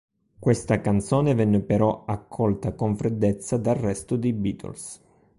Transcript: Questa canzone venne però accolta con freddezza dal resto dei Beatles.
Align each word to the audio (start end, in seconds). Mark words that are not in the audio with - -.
Questa 0.39 0.81
canzone 0.81 1.35
venne 1.35 1.59
però 1.61 2.05
accolta 2.05 2.73
con 2.73 2.97
freddezza 2.97 3.57
dal 3.57 3.75
resto 3.75 4.15
dei 4.17 4.33
Beatles. 4.33 4.99